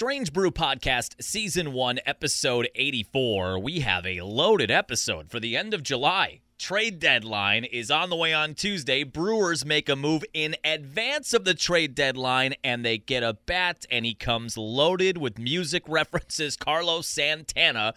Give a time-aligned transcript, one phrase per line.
[0.00, 3.58] Strange Brew Podcast, Season 1, Episode 84.
[3.58, 6.40] We have a loaded episode for the end of July.
[6.58, 9.04] Trade deadline is on the way on Tuesday.
[9.04, 13.84] Brewers make a move in advance of the trade deadline and they get a bat,
[13.90, 16.56] and he comes loaded with music references.
[16.56, 17.92] Carlos Santana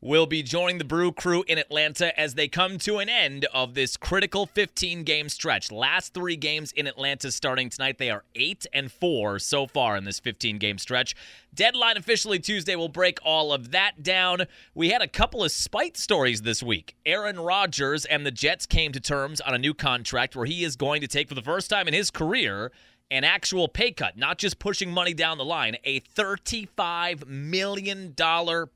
[0.00, 3.74] will be joining the Brew crew in Atlanta as they come to an end of
[3.74, 5.72] this critical 15 game stretch.
[5.72, 7.98] Last three games in Atlanta starting tonight.
[7.98, 11.14] They are 8 and 4 so far in this 15 game stretch.
[11.54, 12.76] Deadline officially Tuesday.
[12.76, 14.46] We'll break all of that down.
[14.74, 16.94] We had a couple of spite stories this week.
[17.06, 20.76] Aaron Rodgers and the Jets came to terms on a new contract where he is
[20.76, 22.70] going to take, for the first time in his career,
[23.10, 28.14] an actual pay cut, not just pushing money down the line, a $35 million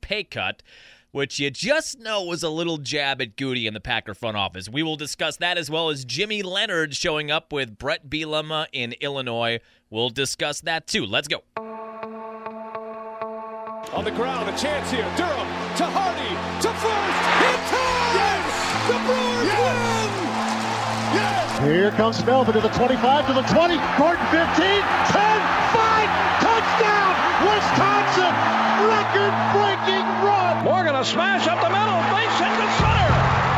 [0.01, 0.63] pay cut
[1.11, 4.69] which you just know was a little jab at Gutey in the Packer front office.
[4.69, 8.93] We will discuss that as well as Jimmy Leonhard showing up with Bret Bielema in
[9.01, 9.59] Illinois.
[9.89, 11.05] We'll discuss that too.
[11.05, 11.43] Let's go.
[13.93, 15.03] On the ground, a chance here.
[15.17, 16.31] Durham to Hardy
[16.63, 17.21] to first.
[17.43, 18.15] In time!
[18.15, 18.47] Yes!
[18.87, 19.59] The Brewers yes!
[19.67, 20.11] win!
[21.11, 21.59] Yes!
[21.59, 24.83] Here comes Melvin to the 25, to the 20, Gordon 15, 10,
[25.75, 26.00] 5,
[31.01, 33.09] a smash up the middle, base hit to center.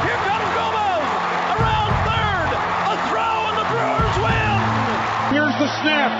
[0.07, 1.07] Here comes Gomez
[1.59, 2.49] around third.
[2.87, 4.55] A throw and the Brewers win.
[5.35, 6.11] Here's the snap.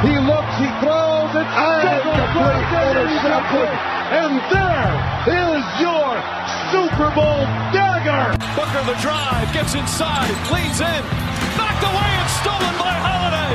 [0.00, 2.64] He looks, he throws, it complete
[2.96, 3.68] intercepted.
[4.08, 4.96] And there
[5.28, 6.16] is your
[6.72, 7.44] Super Bowl
[7.76, 8.32] dagger.
[8.56, 11.02] Booker the drive, gets inside, leans in,
[11.60, 13.52] knocked away and stolen by Holiday.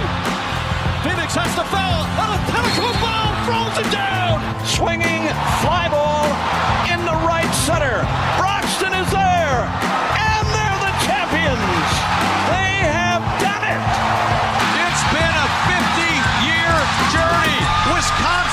[1.02, 2.06] Phoenix has to foul.
[2.22, 4.38] On a pinnacle ball, throws it down.
[4.62, 5.26] Swinging
[5.66, 6.25] fly ball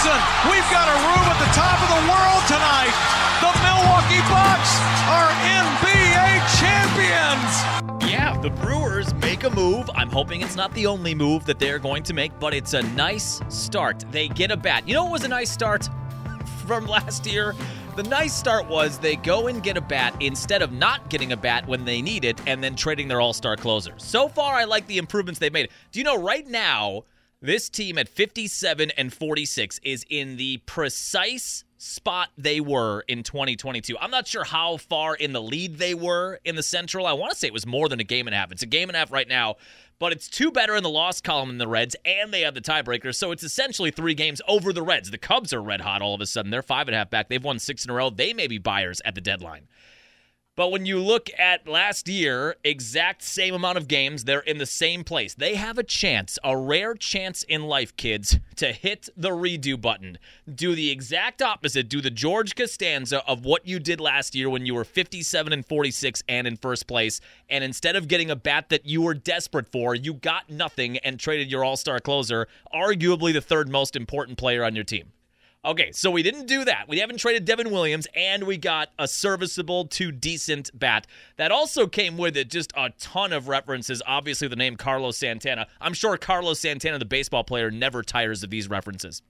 [0.03, 2.91] We've got a room at the top of the world tonight.
[3.39, 8.10] The Milwaukee Bucks are NBA champions.
[8.10, 9.88] Yeah, the Brewers make a move.
[9.94, 12.82] I'm hoping it's not the only move that they're going to make, but it's a
[12.94, 14.04] nice start.
[14.10, 14.88] They get a bat.
[14.88, 15.88] You know what was a nice start
[16.66, 17.55] from last year?
[17.94, 21.37] The nice start was they go and get a bat instead of not getting a
[21.37, 23.94] bat when they need it and then trading their all star closer.
[23.99, 25.69] So far, I like the improvements they've made.
[25.93, 27.05] Do you know right now,
[27.42, 33.98] this team at 57 and 46 is in the precise spot they were in 2022.
[33.98, 37.04] I'm not sure how far in the lead they were in the Central.
[37.04, 38.52] I want to say it was more than a game and a half.
[38.52, 39.56] It's a game and a half right now,
[39.98, 42.60] but it's two better in the loss column than the Reds, and they have the
[42.60, 43.12] tiebreaker.
[43.12, 45.10] So it's essentially three games over the Reds.
[45.10, 46.52] The Cubs are red hot all of a sudden.
[46.52, 47.28] They're five and a half back.
[47.28, 48.10] They've won six in a row.
[48.10, 49.66] They may be buyers at the deadline.
[50.54, 54.66] But when you look at last year, exact same amount of games, they're in the
[54.66, 55.32] same place.
[55.32, 60.18] They have a chance, a rare chance in life, kids, to hit the redo button.
[60.54, 61.88] Do the exact opposite.
[61.88, 65.64] Do the George Costanza of what you did last year when you were 57 and
[65.64, 67.22] 46 and in first place.
[67.48, 71.19] And instead of getting a bat that you were desperate for, you got nothing and
[71.19, 75.12] traded your all star closer, arguably the third most important player on your team.
[75.65, 76.89] Okay, so we didn't do that.
[76.89, 81.06] We haven't traded Devin Williams, and we got a serviceable to decent bat.
[81.37, 84.03] That also came with it just a ton of references.
[84.05, 85.69] Obviously, the name Carlos Santana.
[85.81, 89.23] I'm sure Carlos Santana, the baseball player, never tires of these references.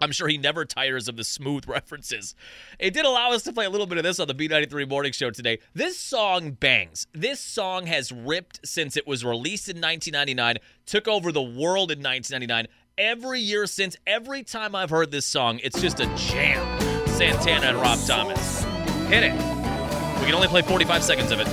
[0.00, 2.34] I'm sure he never tires of the smooth references.
[2.80, 5.12] It did allow us to play a little bit of this on the B93 Morning
[5.12, 5.60] Show today.
[5.74, 7.06] This song bangs.
[7.12, 10.56] This song has ripped since it was released in 1999,
[10.86, 12.66] took over the world in 1999
[12.98, 13.96] every year since.
[14.06, 17.08] Every time I've heard this song, it's just a jam.
[17.08, 18.64] Santana and Rob Thomas.
[19.08, 19.32] Hit it.
[19.32, 21.46] We can only play 45 seconds of it.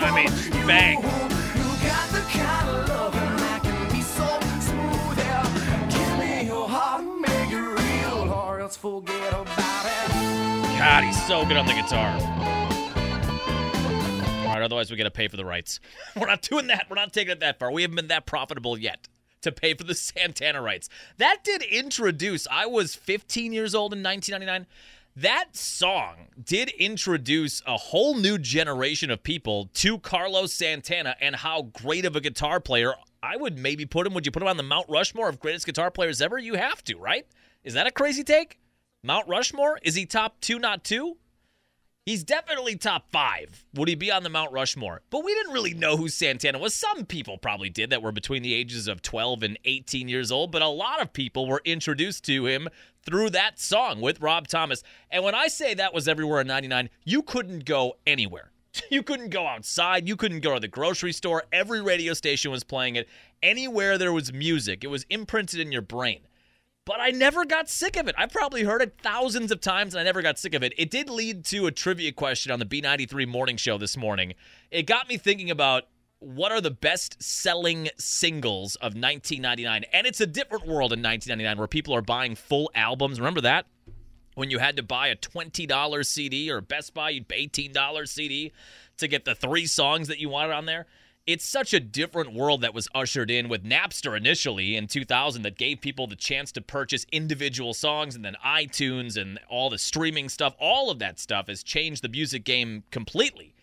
[0.00, 1.00] I mean, bang.
[10.78, 12.51] God, he's so good on the guitar.
[14.52, 15.80] All right, otherwise we got to pay for the rights.
[16.16, 16.84] We're not doing that.
[16.90, 17.72] We're not taking it that far.
[17.72, 19.08] We haven't been that profitable yet
[19.40, 20.90] to pay for the Santana rights.
[21.16, 22.46] That did introduce.
[22.50, 24.66] I was 15 years old in 1999.
[25.16, 31.62] That song did introduce a whole new generation of people to Carlos Santana and how
[31.62, 32.92] great of a guitar player.
[33.22, 34.12] I would maybe put him.
[34.12, 36.36] Would you put him on the Mount Rushmore of greatest guitar players ever?
[36.36, 37.26] You have to, right?
[37.64, 38.58] Is that a crazy take?
[39.02, 39.78] Mount Rushmore?
[39.82, 41.16] Is he top two, not two?
[42.04, 43.64] He's definitely top five.
[43.74, 45.02] Would he be on the Mount Rushmore?
[45.10, 46.74] But we didn't really know who Santana was.
[46.74, 50.50] Some people probably did that were between the ages of 12 and 18 years old,
[50.50, 52.68] but a lot of people were introduced to him
[53.04, 54.82] through that song with Rob Thomas.
[55.12, 58.50] And when I say that was everywhere in 99, you couldn't go anywhere.
[58.90, 60.08] You couldn't go outside.
[60.08, 61.44] You couldn't go to the grocery store.
[61.52, 63.06] Every radio station was playing it.
[63.42, 66.20] Anywhere there was music, it was imprinted in your brain.
[66.84, 68.14] But I never got sick of it.
[68.18, 70.72] I probably heard it thousands of times and I never got sick of it.
[70.76, 74.34] It did lead to a trivia question on the B93 morning show this morning.
[74.70, 75.84] It got me thinking about
[76.18, 79.84] what are the best selling singles of 1999.
[79.92, 83.20] And it's a different world in 1999 where people are buying full albums.
[83.20, 83.66] Remember that?
[84.34, 88.52] when you had to buy a $20 CD or Best Buy, you'd pay $18 CD
[88.98, 90.86] to get the three songs that you wanted on there.
[91.24, 95.56] It's such a different world that was ushered in with Napster initially in 2000 that
[95.56, 100.28] gave people the chance to purchase individual songs and then iTunes and all the streaming
[100.28, 100.56] stuff.
[100.58, 103.54] All of that stuff has changed the music game completely.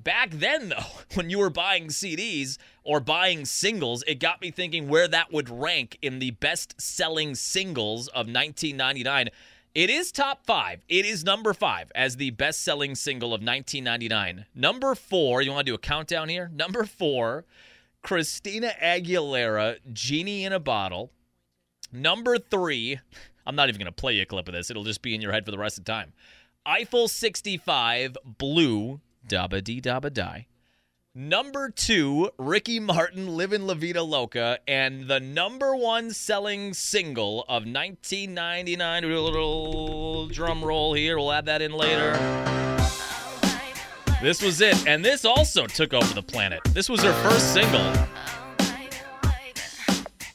[0.00, 4.88] Back then, though, when you were buying CDs or buying singles, it got me thinking
[4.88, 9.28] where that would rank in the best selling singles of 1999.
[9.76, 10.80] It is top five.
[10.88, 14.46] It is number five as the best selling single of 1999.
[14.54, 16.50] Number four, you want to do a countdown here?
[16.50, 17.44] Number four,
[18.02, 21.12] Christina Aguilera, Genie in a Bottle.
[21.92, 22.98] Number three,
[23.46, 25.20] I'm not even going to play you a clip of this, it'll just be in
[25.20, 26.14] your head for the rest of time.
[26.64, 30.46] Eiffel 65, Blue, Dabba Dee Dabba Die.
[31.18, 37.64] Number two, Ricky Martin, Livin' La Vida Loca, and the number one selling single of
[37.64, 39.02] 1999.
[39.02, 41.16] Do a little drum roll here.
[41.16, 42.12] We'll add that in later.
[44.20, 46.60] This was it, and this also took over the planet.
[46.72, 47.80] This was her first single.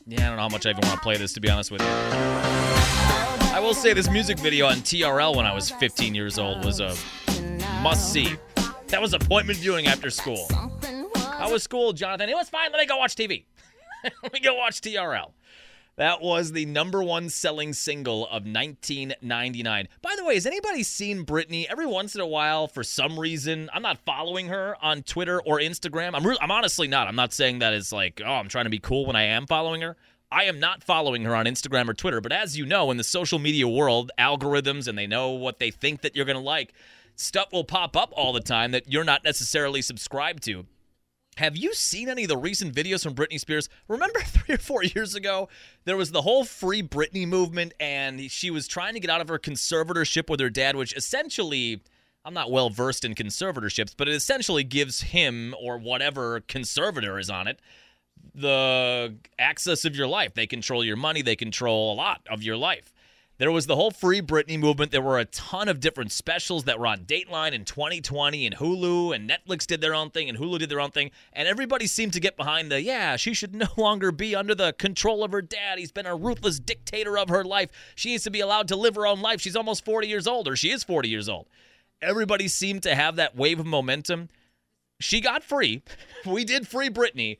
[0.07, 1.69] Yeah, I don't know how much I even want to play this, to be honest
[1.69, 1.87] with you.
[3.53, 6.79] I will say this music video on TRL when I was 15 years old was
[6.79, 6.95] a
[7.83, 8.35] must see.
[8.91, 10.49] That was appointment viewing after school.
[11.15, 12.27] How was school, Jonathan?
[12.27, 12.73] It was fine.
[12.73, 13.45] Let me go watch TV.
[14.21, 15.31] Let me go watch TRL.
[15.95, 19.87] That was the number one selling single of 1999.
[20.01, 23.69] By the way, has anybody seen Britney every once in a while for some reason?
[23.73, 26.11] I'm not following her on Twitter or Instagram.
[26.13, 27.07] I'm, re- I'm honestly not.
[27.07, 29.47] I'm not saying that it's like, oh, I'm trying to be cool when I am
[29.47, 29.95] following her.
[30.29, 32.19] I am not following her on Instagram or Twitter.
[32.19, 35.71] But as you know, in the social media world, algorithms and they know what they
[35.71, 36.73] think that you're going to like
[37.21, 40.65] stuff will pop up all the time that you're not necessarily subscribed to.
[41.37, 43.69] Have you seen any of the recent videos from Britney Spears?
[43.87, 45.47] Remember three or four years ago,
[45.85, 49.29] there was the whole Free Britney movement, and she was trying to get out of
[49.29, 51.81] her conservatorship with her dad, which essentially,
[52.25, 57.29] I'm not well versed in conservatorships, but it essentially gives him or whatever conservator is
[57.29, 57.59] on it
[58.33, 60.33] the access of your life.
[60.33, 62.93] They control your money, they control a lot of your life.
[63.41, 64.91] There was the whole Free Britney movement.
[64.91, 69.15] There were a ton of different specials that were on Dateline in 2020, and Hulu
[69.15, 71.09] and Netflix did their own thing, and Hulu did their own thing.
[71.33, 74.73] And everybody seemed to get behind the, yeah, she should no longer be under the
[74.73, 75.79] control of her dad.
[75.79, 77.71] He's been a ruthless dictator of her life.
[77.95, 79.41] She needs to be allowed to live her own life.
[79.41, 81.47] She's almost 40 years old, or she is 40 years old.
[81.99, 84.29] Everybody seemed to have that wave of momentum.
[84.99, 85.81] She got free.
[86.27, 87.39] We did free Britney.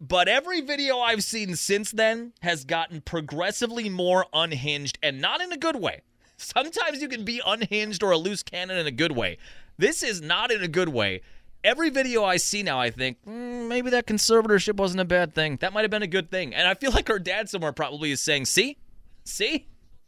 [0.00, 5.52] But every video I've seen since then has gotten progressively more unhinged and not in
[5.52, 6.00] a good way.
[6.38, 9.36] Sometimes you can be unhinged or a loose cannon in a good way.
[9.76, 11.20] This is not in a good way.
[11.62, 15.58] Every video I see now, I think mm, maybe that conservatorship wasn't a bad thing.
[15.60, 16.54] That might have been a good thing.
[16.54, 18.78] And I feel like her dad somewhere probably is saying, see,
[19.24, 19.66] see,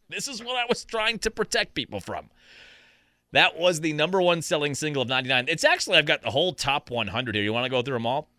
[0.08, 2.30] this is what I was trying to protect people from.
[3.32, 5.46] That was the number one selling single of 99.
[5.48, 7.44] It's actually, I've got the whole top 100 here.
[7.44, 8.30] You want to go through them all?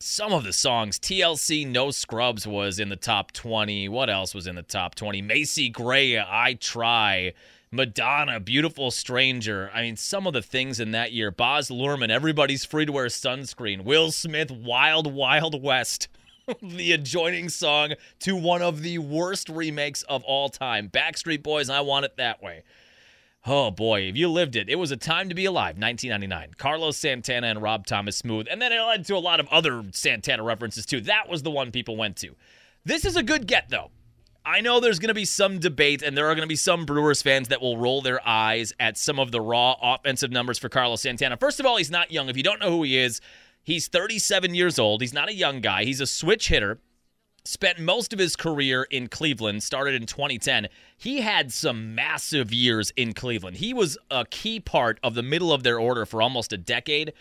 [0.00, 0.98] Some of the songs.
[0.98, 3.88] TLC No Scrubs was in the top 20.
[3.88, 5.22] What else was in the top 20?
[5.22, 7.32] Macy Gray, I Try.
[7.70, 9.70] Madonna, Beautiful Stranger.
[9.74, 11.30] I mean, some of the things in that year.
[11.30, 13.84] Baz Luhrmann, Everybody's Free to Wear Sunscreen.
[13.84, 16.08] Will Smith, Wild Wild West.
[16.62, 20.88] the adjoining song to one of the worst remakes of all time.
[20.88, 22.62] Backstreet Boys, I Want It That Way.
[23.50, 26.50] Oh boy, if you lived it, it was a time to be alive, 1999.
[26.58, 28.46] Carlos Santana and Rob Thomas Smooth.
[28.50, 31.00] And then it led to a lot of other Santana references too.
[31.00, 32.36] That was the one people went to.
[32.84, 33.90] This is a good get, though.
[34.44, 36.84] I know there's going to be some debate, and there are going to be some
[36.84, 40.68] Brewers fans that will roll their eyes at some of the raw offensive numbers for
[40.68, 41.38] Carlos Santana.
[41.38, 42.28] First of all, he's not young.
[42.28, 43.22] If you don't know who he is,
[43.62, 45.00] he's 37 years old.
[45.00, 45.84] He's not a young guy.
[45.84, 46.80] He's a switch hitter
[47.48, 50.68] spent most of his career in Cleveland, started in 2010.
[51.00, 53.58] He had some massive years in Cleveland.
[53.58, 57.12] He was a key part of the middle of their order for almost a decade.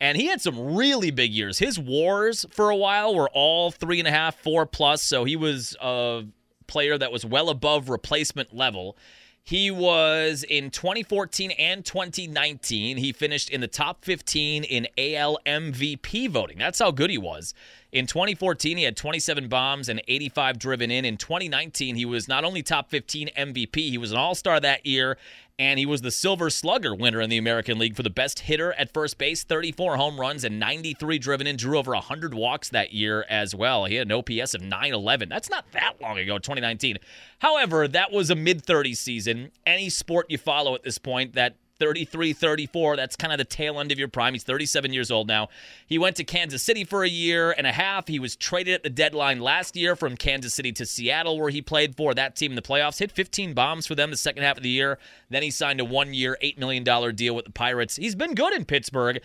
[0.00, 1.60] And he had some really big years.
[1.60, 5.02] His wars for a while were all three and a half, four plus.
[5.04, 6.24] So he was a
[6.66, 8.96] player that was well above replacement level.
[9.44, 12.96] He was in 2014 and 2019.
[12.96, 16.58] He finished in the top 15 in AL MVP voting.
[16.58, 17.54] That's how good he was
[17.92, 21.04] In 2014, he had 27 bombs and 85 driven in.
[21.04, 24.86] In 2019, he was not only top 15 MVP, he was an all star that
[24.86, 25.18] year,
[25.58, 28.72] and he was the Silver Slugger winner in the American League for the best hitter
[28.72, 31.56] at first base 34 home runs and 93 driven in.
[31.56, 33.84] Drew over 100 walks that year as well.
[33.84, 35.28] He had an OPS of 911.
[35.28, 36.96] That's not that long ago, 2019.
[37.40, 39.50] However, that was a mid 30s season.
[39.66, 42.94] Any sport you follow at this point, that 33, 34.
[42.94, 44.34] That's kind of the tail end of your prime.
[44.34, 45.48] He's 37 years old now.
[45.84, 48.06] He went to Kansas City for a year and a half.
[48.06, 51.60] He was traded at the deadline last year from Kansas City to Seattle, where he
[51.60, 53.00] played for that team in the playoffs.
[53.00, 54.96] Hit 15 bombs for them the second half of the year.
[55.28, 56.84] Then he signed a one year, $8 million
[57.16, 57.96] deal with the Pirates.
[57.96, 59.20] He's been good in Pittsburgh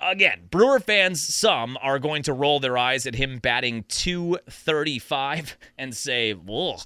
[0.00, 5.94] again, Brewer fans, some are going to roll their eyes at him batting 235 and
[5.94, 6.78] say, "Whoa,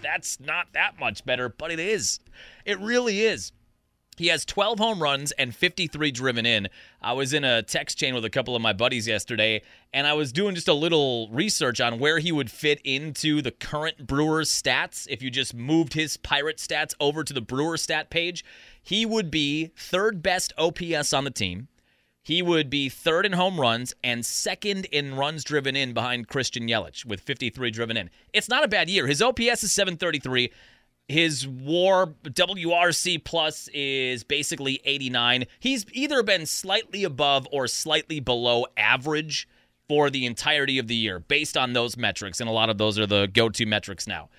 [0.00, 2.20] that's not that much better," but it is.
[2.64, 3.52] It really is.
[4.16, 6.68] He has 12 home runs and 53 driven in.
[7.02, 10.12] I was in a text chain with a couple of my buddies yesterday, and I
[10.12, 14.50] was doing just a little research on where he would fit into the current Brewers
[14.50, 15.06] stats.
[15.10, 18.44] If you just moved his Pirate stats over to the Brewer stat page,
[18.82, 21.68] he would be third best OPS on the team.
[22.24, 26.66] He would be third in home runs and second in runs driven in behind Christian
[26.66, 28.08] Yelich with 53 driven in.
[28.32, 29.06] It's not a bad year.
[29.06, 30.50] His OPS is 733.
[31.08, 35.44] His WAR WRC plus is basically 89.
[35.60, 39.46] He's either been slightly above or slightly below average
[39.86, 42.98] for the entirety of the year based on those metrics, and a lot of those
[42.98, 44.30] are the go-to metrics now.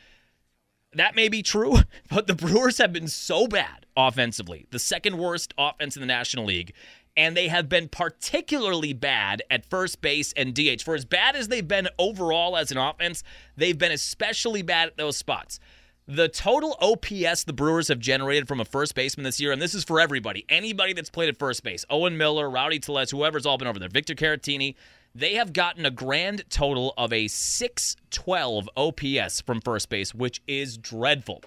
[0.93, 1.77] That may be true,
[2.09, 6.45] but the Brewers have been so bad offensively, the second worst offense in the National
[6.45, 6.73] League,
[7.15, 10.81] and they have been particularly bad at first base and DH.
[10.83, 13.23] For as bad as they've been overall as an offense,
[13.55, 15.59] they've been especially bad at those spots.
[16.07, 19.73] The total OPS the Brewers have generated from a first baseman this year, and this
[19.73, 23.57] is for everybody, anybody that's played at first base, Owen Miller, Rowdy Tellez, whoever's all
[23.57, 24.75] been over there, Victor Caratini,
[25.15, 30.77] they have gotten a grand total of a 612 OPS from first base, which is
[30.77, 31.41] dreadful.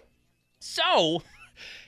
[0.59, 1.23] So,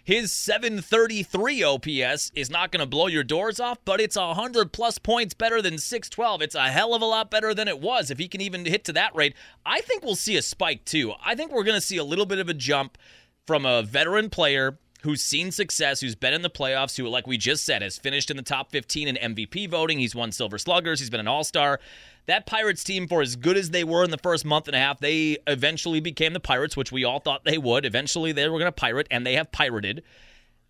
[0.02, 4.98] his 733 OPS is not going to blow your doors off, but it's 100 plus
[4.98, 6.42] points better than 612.
[6.42, 8.10] It's a hell of a lot better than it was.
[8.10, 9.34] If he can even hit to that rate,
[9.64, 11.12] I think we'll see a spike too.
[11.24, 12.98] I think we're going to see a little bit of a jump
[13.46, 17.38] from a veteran player who's seen success, who's been in the playoffs, who, like we
[17.38, 19.98] just said, has finished in the top 15 in MVP voting.
[19.98, 21.80] He's won Silver Sluggers, he's been an All Star.
[22.26, 24.78] That Pirates team, for as good as they were in the first month and a
[24.78, 27.84] half, they eventually became the Pirates, which we all thought they would.
[27.84, 30.02] Eventually, they were going to pirate, and they have pirated.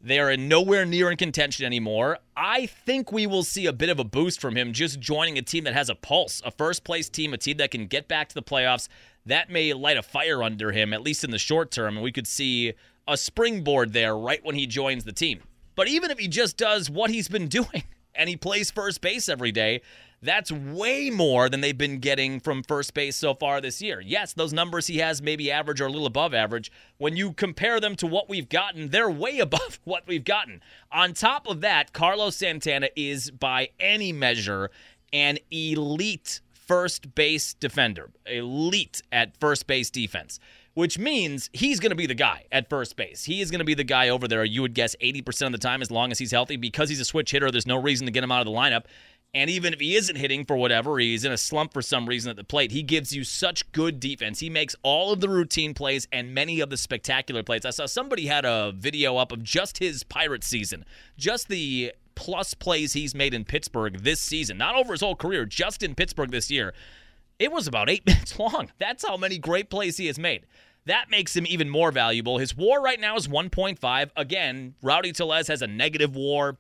[0.03, 2.19] They are nowhere near in contention anymore.
[2.35, 5.43] I think we will see a bit of a boost from him just joining a
[5.43, 8.31] team that has a pulse, a first place team, a team that can get back
[8.31, 8.89] to the playoffs.
[9.27, 12.13] That may light a fire under him, at least in the short term, and we
[12.13, 12.73] could see
[13.07, 15.43] a springboard there right when he joins the team.
[15.75, 19.29] But even if he just does what he's been doing and he plays first base
[19.29, 19.83] every day,
[20.23, 24.01] that's way more than they've been getting from first base so far this year.
[24.01, 26.71] Yes, those numbers he has maybe average or a little above average.
[26.99, 30.61] When you compare them to what we've gotten, they're way above what we've gotten.
[30.93, 34.71] On top of that, Carlos Santana is by any measure
[35.13, 40.39] an elite first base defender, elite at first base defense
[40.75, 43.25] which means he's going to be the guy at first base.
[43.25, 45.59] He is going to be the guy over there, you would guess 80% of the
[45.59, 46.57] time as long as he's healthy.
[46.57, 48.85] Because he's a switch hitter, there's no reason to get him out of the lineup.
[49.33, 52.31] And even if he isn't hitting for whatever, he's in a slump for some reason
[52.31, 54.41] at the plate, he gives you such good defense.
[54.41, 57.65] He makes all of the routine plays and many of the spectacular plays.
[57.65, 60.85] I saw somebody had a video up of just his Pirate season,
[61.17, 65.45] just the plus plays he's made in Pittsburgh this season, not over his whole career,
[65.45, 66.75] just in Pittsburgh this year.
[67.39, 68.73] It was about eight minutes long.
[68.79, 70.45] That's how many great plays he has made.
[70.87, 72.39] That makes him even more valuable.
[72.39, 74.11] His war right now is 1.5.
[74.17, 76.59] Again, Rowdy Tellez has a negative war.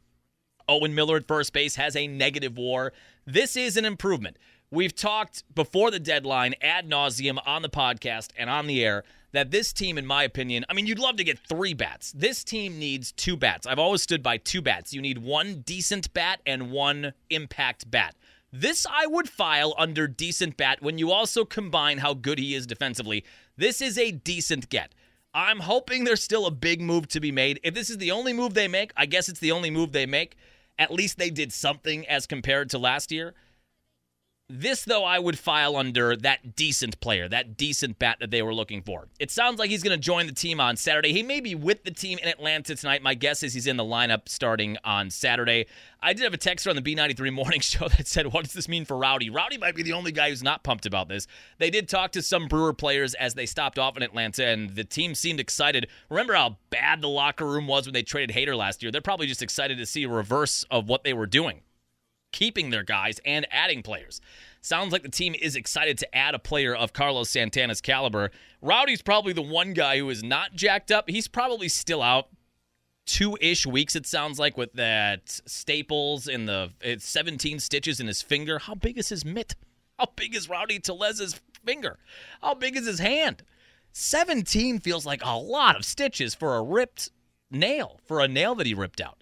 [0.70, 2.92] Owen Miller at first base has a negative war.
[3.26, 4.38] This is an improvement.
[4.70, 9.50] We've talked before the deadline ad nauseum on the podcast and on the air that
[9.50, 12.12] this team, in my opinion, I mean, you'd love to get three bats.
[12.12, 13.66] This team needs two bats.
[13.66, 14.92] I've always stood by two bats.
[14.92, 18.14] You need one decent bat and one impact bat.
[18.52, 22.66] This I would file under decent bat when you also combine how good he is
[22.66, 23.24] defensively.
[23.56, 24.94] This is a decent get.
[25.32, 27.60] I'm hoping there's still a big move to be made.
[27.62, 30.06] If this is the only move they make, I guess it's the only move they
[30.06, 30.36] make.
[30.80, 33.34] At least they did something as compared to last year.
[34.52, 38.52] This, though, I would file under that decent player, that decent bat that they were
[38.52, 39.06] looking for.
[39.20, 41.12] It sounds like he's going to join the team on Saturday.
[41.12, 43.00] He may be with the team in Atlanta tonight.
[43.00, 45.66] My guess is he's in the lineup starting on Saturday.
[46.02, 48.68] I did have a texter on the B93 morning show that said, What does this
[48.68, 49.30] mean for Rowdy?
[49.30, 51.28] Rowdy might be the only guy who's not pumped about this.
[51.58, 54.82] They did talk to some Brewer players as they stopped off in Atlanta, and the
[54.82, 55.86] team seemed excited.
[56.08, 58.90] Remember how bad the locker room was when they traded Hader last year?
[58.90, 61.60] They're probably just excited to see a reverse of what they were doing.
[62.32, 64.20] Keeping their guys and adding players.
[64.60, 68.30] Sounds like the team is excited to add a player of Carlos Santana's caliber.
[68.60, 71.08] Rowdy's probably the one guy who is not jacked up.
[71.08, 72.28] He's probably still out
[73.06, 78.06] two ish weeks, it sounds like, with that staples in the it's 17 stitches in
[78.06, 78.58] his finger.
[78.58, 79.56] How big is his mitt?
[79.98, 81.98] How big is Rowdy Tellez's finger?
[82.40, 83.42] How big is his hand?
[83.92, 87.10] 17 feels like a lot of stitches for a ripped
[87.50, 89.19] nail, for a nail that he ripped out.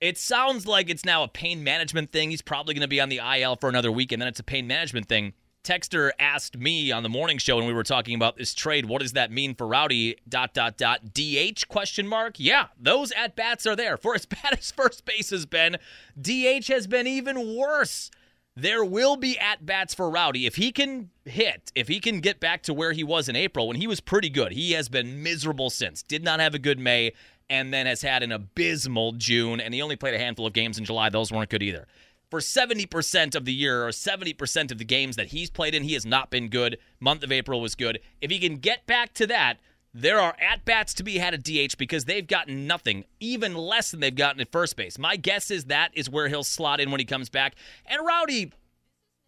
[0.00, 2.30] It sounds like it's now a pain management thing.
[2.30, 4.44] He's probably going to be on the IL for another week, and then it's a
[4.44, 5.32] pain management thing.
[5.64, 9.02] Texter asked me on the morning show when we were talking about this trade, what
[9.02, 10.16] does that mean for Rowdy?
[10.28, 12.38] Dot dot dot DH question mark.
[12.38, 13.96] Yeah, those at bats are there.
[13.96, 15.78] For as bad as first base has been,
[16.20, 18.12] DH has been even worse.
[18.58, 22.40] There will be at bats for Rowdy if he can hit, if he can get
[22.40, 24.52] back to where he was in April when he was pretty good.
[24.52, 26.02] He has been miserable since.
[26.02, 27.12] Did not have a good May
[27.50, 30.78] and then has had an abysmal June, and he only played a handful of games
[30.78, 31.10] in July.
[31.10, 31.86] Those weren't good either.
[32.30, 35.92] For 70% of the year or 70% of the games that he's played in, he
[35.92, 36.78] has not been good.
[36.98, 38.00] Month of April was good.
[38.22, 39.58] If he can get back to that,
[39.96, 43.90] there are at bats to be had at DH because they've gotten nothing, even less
[43.90, 44.98] than they've gotten at first base.
[44.98, 47.54] My guess is that is where he'll slot in when he comes back.
[47.86, 48.52] And Rowdy,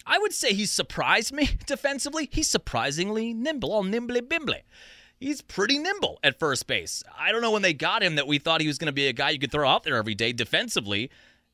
[0.06, 2.28] I would say he's surprised me defensively.
[2.30, 4.60] He's surprisingly nimble, all nimbly bimbly
[5.20, 7.02] he's pretty nimble at first base.
[7.18, 9.08] I don't know when they got him that we thought he was going to be
[9.08, 11.10] a guy you could throw out there every day defensively.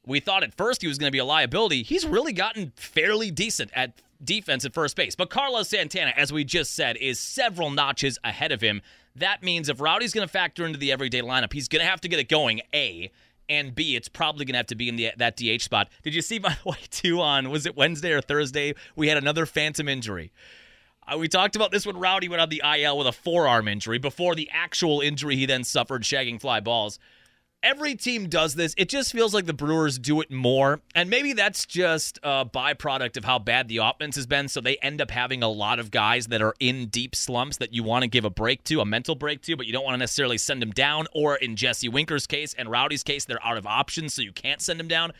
[0.07, 1.83] We thought at first he was going to be a liability.
[1.83, 5.15] He's really gotten fairly decent at defense at first base.
[5.15, 8.83] But Carlos Santana, as we just said, is several notches ahead of him.
[9.17, 12.01] That means if Rowdy's going to factor into the everyday lineup, he's going to have
[12.01, 13.11] to get it going, A.
[13.49, 15.89] And B, it's probably going to have to be in the, that DH spot.
[16.03, 18.75] Did you see, by the way, too, on, was it Wednesday or Thursday?
[18.97, 20.33] We had another phantom injury.
[21.07, 23.99] Uh, we talked about this when Rowdy went on the IL with a forearm injury
[23.99, 26.99] before the actual injury he then suffered shagging fly balls.
[27.65, 28.75] Every team does this.
[28.77, 30.83] It just feels like the Brewers do it more.
[30.95, 34.49] And maybe that's just a byproduct of how bad the offense has been.
[34.49, 37.73] So they end up having a lot of guys that are in deep slumps that
[37.73, 39.95] you want to give a break to, a mental break to, but you don't want
[39.95, 41.07] to necessarily send them down.
[41.15, 44.61] Or in Jesse Winker's case and Rowdy's case, they're out of options, so you can't
[44.61, 45.13] send them down.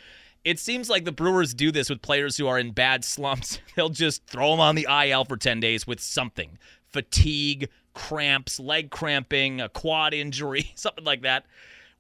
[0.45, 3.59] It seems like the Brewers do this with players who are in bad slumps.
[3.75, 6.59] They'll just throw them on the IL for 10 days with something
[6.93, 11.47] fatigue, cramps, leg cramping, a quad injury, something like that.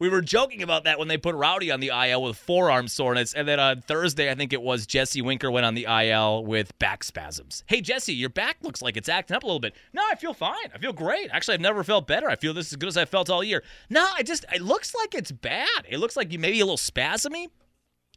[0.05, 3.33] We were joking about that when they put Rowdy on the IL with forearm soreness.
[3.33, 6.79] And then on Thursday, I think it was Jesse Winker went on the IL with
[6.79, 7.64] back spasms.
[7.69, 9.75] Hey, Jesse, your back looks like it's acting up a little bit.
[9.95, 10.69] No, I feel fine.
[10.75, 11.31] I feel great.
[11.33, 12.29] Actually, I've never felt better.
[12.29, 13.62] I feel this as good as I felt all year.
[13.88, 15.87] No, I just, it looks like it's bad.
[15.88, 17.47] It looks like you maybe a little spasmy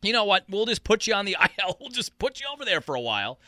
[0.03, 0.45] you know what?
[0.47, 1.77] We'll just put you on the IL.
[1.79, 3.39] We'll just put you over there for a while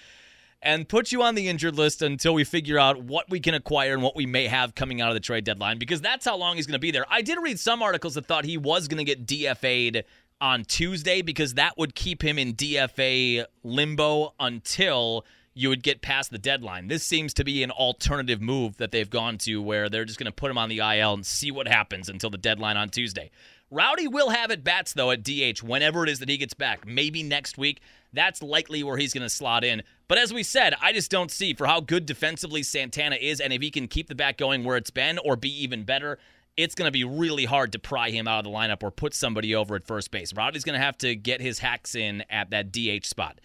[0.62, 3.94] and put you on the injured list until we figure out what we can acquire
[3.94, 6.58] and what we may have coming out of the trade deadline because that's how long
[6.58, 7.06] he's going to be there.
[7.10, 10.04] I did read some articles that thought he was going to get DFA'd
[10.42, 16.32] on Tuesday because that would keep him in DFA limbo until you would get past
[16.32, 16.88] the deadline.
[16.88, 20.26] This seems to be an alternative move that they've gone to where they're just going
[20.26, 23.30] to put him on the IL and see what happens until the deadline on Tuesday.
[23.72, 26.88] Rowdy will have at bats, though, at DH whenever it is that he gets back.
[26.88, 27.82] Maybe next week.
[28.12, 29.84] That's likely where he's going to slot in.
[30.08, 33.54] But as we said, I just don't see for how good defensively Santana is, and
[33.54, 36.18] if he can keep the bat going where it's been or be even better,
[36.58, 39.14] it's going to be really hard to pry him out of the lineup or put
[39.14, 40.34] somebody over at first base.
[40.34, 43.40] Rowdy's going to have to get his hacks in at that DH spot.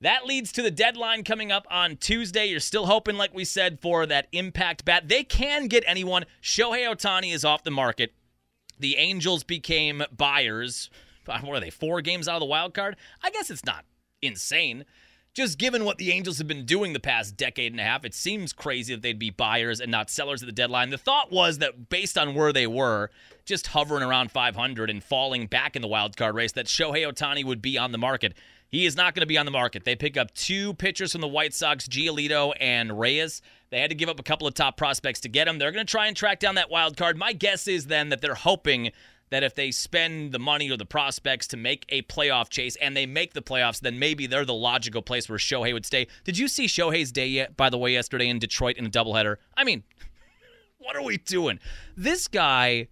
[0.00, 2.46] That leads to the deadline coming up on Tuesday.
[2.46, 5.08] You're still hoping, like we said, for that impact bat.
[5.08, 6.26] They can get anyone.
[6.40, 8.12] Shohei Ohtani is off the market
[8.78, 10.90] the Angels became buyers.
[11.28, 11.70] Uh, what are they?
[11.70, 12.96] Four games out of the wild card?
[13.22, 13.84] I guess it's not
[14.22, 14.84] insane.
[15.34, 18.14] Just given what the Angels have been doing the past decade and a half, it
[18.14, 20.88] seems crazy that they'd be buyers and not sellers at the deadline.
[20.88, 23.10] The thought was that based on where they were,
[23.44, 27.44] just hovering around 500 and falling back in the wild card race, that Shohei Ohtani
[27.44, 28.32] would be on the market.
[28.68, 29.84] He is not going to be on the market.
[29.84, 33.42] They pick up two pitchers from the White Sox, Giolito and Reyes.
[33.70, 35.58] They had to give up a couple of top prospects to get him.
[35.58, 37.16] They're going to try and track down that wild card.
[37.16, 38.92] My guess is then that they're hoping
[39.30, 42.96] that if they spend the money or the prospects to make a playoff chase and
[42.96, 46.06] they make the playoffs, then maybe they're the logical place where Shohei would stay.
[46.24, 49.36] Did you see Shohei's day yet, by the way, yesterday in Detroit in a doubleheader?
[49.56, 49.82] I mean,
[50.78, 51.58] what are we doing?
[51.96, 52.86] This guy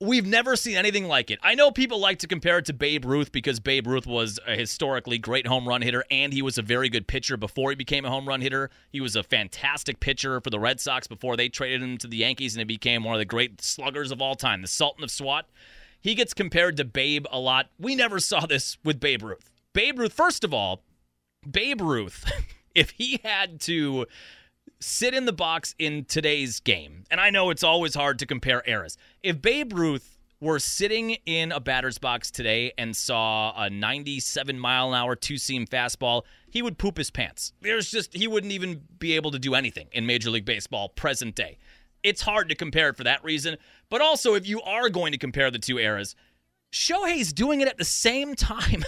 [0.00, 1.40] We've never seen anything like it.
[1.42, 4.54] I know people like to compare it to Babe Ruth because Babe Ruth was a
[4.54, 8.04] historically great home run hitter and he was a very good pitcher before he became
[8.04, 8.70] a home run hitter.
[8.92, 12.18] He was a fantastic pitcher for the Red Sox before they traded him to the
[12.18, 15.10] Yankees and he became one of the great sluggers of all time, the Sultan of
[15.10, 15.46] SWAT.
[16.00, 17.66] He gets compared to Babe a lot.
[17.76, 19.50] We never saw this with Babe Ruth.
[19.72, 20.82] Babe Ruth, first of all,
[21.50, 22.24] Babe Ruth,
[22.76, 24.06] if he had to
[24.80, 28.62] sit in the box in today's game, and I know it's always hard to compare
[28.66, 28.96] eras.
[29.22, 34.88] If Babe Ruth were sitting in a batter's box today and saw a 97 mile
[34.88, 37.52] an hour two seam fastball, he would poop his pants.
[37.60, 41.34] There's just, he wouldn't even be able to do anything in Major League Baseball present
[41.34, 41.58] day.
[42.04, 43.56] It's hard to compare it for that reason.
[43.90, 46.14] But also, if you are going to compare the two eras,
[46.72, 48.84] Shohei's doing it at the same time.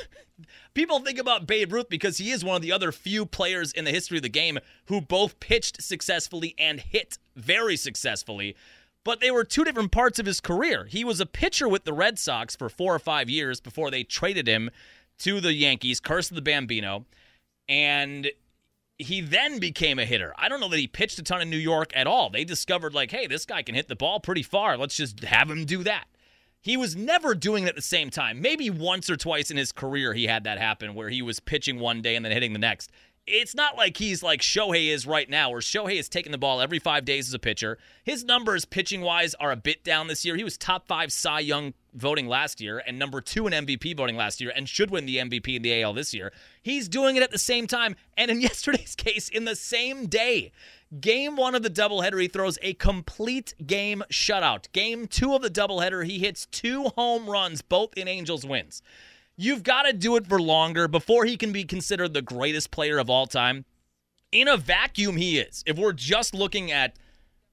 [0.72, 3.84] People think about Babe Ruth because he is one of the other few players in
[3.84, 8.56] the history of the game who both pitched successfully and hit very successfully
[9.04, 10.84] but they were two different parts of his career.
[10.84, 14.04] He was a pitcher with the Red Sox for four or five years before they
[14.04, 14.70] traded him
[15.20, 17.06] to the Yankees, Curse of the Bambino,
[17.68, 18.30] and
[18.98, 20.34] he then became a hitter.
[20.36, 22.28] I don't know that he pitched a ton in New York at all.
[22.28, 24.76] They discovered, like, hey, this guy can hit the ball pretty far.
[24.76, 26.04] Let's just have him do that.
[26.60, 28.40] He was never doing it at the same time.
[28.40, 31.78] Maybe once or twice in his career he had that happen where he was pitching
[31.78, 32.90] one day and then hitting the next
[33.26, 36.60] it's not like he's like Shohei is right now, where Shohei is taking the ball
[36.60, 37.78] every five days as a pitcher.
[38.04, 40.36] His numbers, pitching wise, are a bit down this year.
[40.36, 44.16] He was top five Cy Young voting last year and number two in MVP voting
[44.16, 46.32] last year and should win the MVP in the AL this year.
[46.62, 47.96] He's doing it at the same time.
[48.16, 50.52] And in yesterday's case, in the same day,
[51.00, 54.70] game one of the doubleheader, he throws a complete game shutout.
[54.72, 58.82] Game two of the doubleheader, he hits two home runs, both in Angels wins.
[59.36, 62.98] You've got to do it for longer before he can be considered the greatest player
[62.98, 63.64] of all time.
[64.32, 65.64] In a vacuum, he is.
[65.66, 66.94] If we're just looking at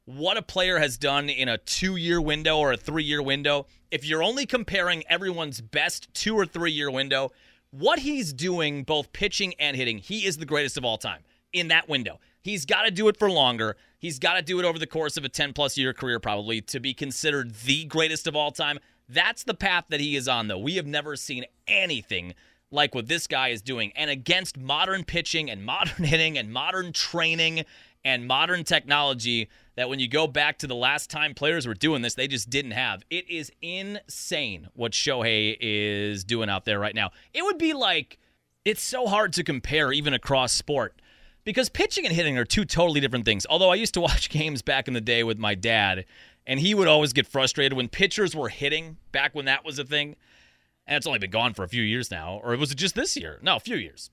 [0.07, 3.67] what a player has done in a two year window or a three year window,
[3.91, 7.31] if you're only comparing everyone's best two or three year window,
[7.71, 11.21] what he's doing, both pitching and hitting, he is the greatest of all time
[11.53, 12.19] in that window.
[12.41, 13.75] He's got to do it for longer.
[13.99, 16.61] He's got to do it over the course of a 10 plus year career, probably,
[16.61, 18.79] to be considered the greatest of all time.
[19.09, 20.57] That's the path that he is on, though.
[20.57, 22.33] We have never seen anything
[22.71, 23.91] like what this guy is doing.
[23.95, 27.65] And against modern pitching and modern hitting and modern training
[28.03, 32.01] and modern technology, that when you go back to the last time players were doing
[32.01, 33.03] this, they just didn't have.
[33.11, 37.11] It is insane what Shohei is doing out there right now.
[37.33, 38.17] It would be like,
[38.65, 40.99] it's so hard to compare even across sport
[41.45, 43.45] because pitching and hitting are two totally different things.
[43.47, 46.05] Although I used to watch games back in the day with my dad,
[46.47, 49.83] and he would always get frustrated when pitchers were hitting back when that was a
[49.83, 50.15] thing.
[50.87, 52.39] And it's only been gone for a few years now.
[52.43, 53.37] Or was it just this year?
[53.43, 54.09] No, a few years.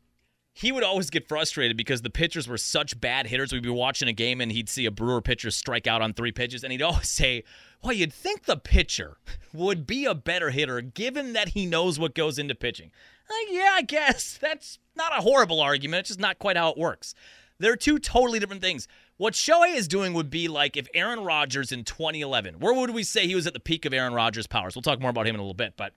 [0.56, 3.52] He would always get frustrated because the pitchers were such bad hitters.
[3.52, 6.30] We'd be watching a game and he'd see a Brewer pitcher strike out on three
[6.30, 7.42] pitches, and he'd always say,
[7.82, 9.18] Well, you'd think the pitcher
[9.52, 12.92] would be a better hitter given that he knows what goes into pitching.
[13.28, 14.38] Like, yeah, I guess.
[14.40, 16.00] That's not a horrible argument.
[16.00, 17.14] It's just not quite how it works.
[17.58, 18.86] They're two totally different things.
[19.16, 23.02] What Shohei is doing would be like if Aaron Rodgers in 2011, where would we
[23.02, 24.74] say he was at the peak of Aaron Rodgers' powers?
[24.74, 25.94] We'll talk more about him in a little bit, but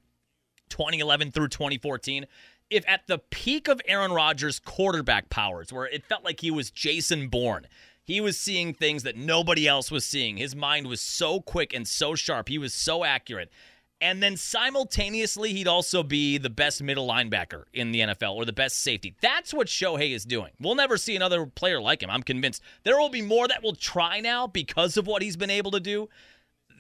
[0.70, 2.26] 2011 through 2014,
[2.70, 6.72] if at the peak of Aaron Rodgers' quarterback powers, where it felt like he was
[6.72, 7.68] Jason Bourne,
[8.04, 10.38] he was seeing things that nobody else was seeing.
[10.38, 12.48] His mind was so quick and so sharp.
[12.48, 13.52] He was so accurate.
[14.00, 18.54] And then simultaneously, he'd also be the best middle linebacker in the NFL or the
[18.54, 19.16] best safety.
[19.22, 20.52] That's what Shohei is doing.
[20.60, 22.10] We'll never see another player like him.
[22.10, 22.62] I'm convinced.
[22.84, 25.80] There will be more that will try now because of what he's been able to
[25.80, 26.10] do.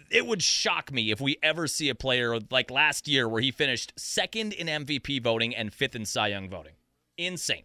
[0.10, 3.52] It would shock me if we ever see a player like last year where he
[3.52, 6.74] finished second in MVP voting and fifth in Cy Young voting.
[7.18, 7.64] Insane.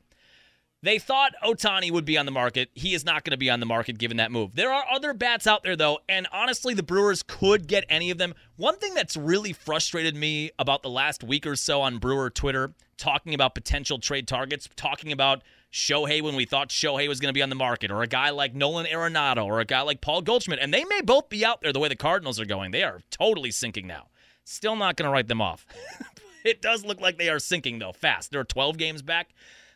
[0.84, 2.68] They thought Ohtani would be on the market.
[2.74, 4.56] He is not going to be on the market given that move.
[4.56, 8.18] There are other bats out there, though, and honestly, the Brewers could get any of
[8.18, 8.34] them.
[8.56, 12.74] One thing that's really frustrated me about the last week or so on Brewer Twitter,
[12.96, 17.36] talking about potential trade targets, talking about Shohei when we thought Shohei was going to
[17.36, 20.20] be on the market, or a guy like Nolan Arenado, or a guy like Paul
[20.20, 22.70] Goldschmidt, and they may both be out there the way the Cardinals are going.
[22.70, 24.08] They are totally sinking now.
[24.44, 25.66] Still not going to write them off.
[26.44, 28.30] it does look like they are sinking, though, fast.
[28.30, 29.30] They're 12 games back.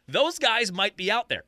[0.06, 1.44] Those guys might be out there.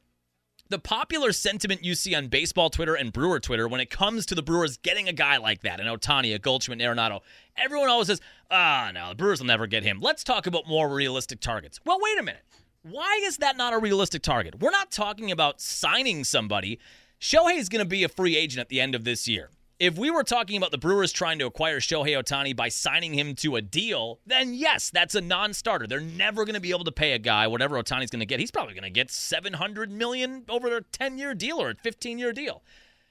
[0.71, 4.35] The popular sentiment you see on baseball Twitter and Brewer Twitter when it comes to
[4.35, 7.21] the Brewers getting a guy like that, an Ohtani, a Goldschmidt, Arenado,
[7.57, 9.99] everyone always says, ah, no, the Brewers will never get him.
[10.01, 11.81] Let's talk about more realistic targets.
[11.87, 12.45] Well, wait a minute.
[12.91, 14.61] Why is that not a realistic target?
[14.61, 16.79] We're not talking about signing somebody.
[17.21, 19.97] Shohei is going to be a free agent at the end of this year if
[19.97, 23.57] we were talking about the Brewers trying to acquire Shohei Ohtani by signing him to
[23.57, 25.87] a deal, then yes, that's a non-starter.
[25.87, 28.41] They're never going to be able to pay a guy whatever Ohtani's going to get.
[28.41, 32.63] He's probably going to get 700 million over a 10-year deal or a 15-year deal.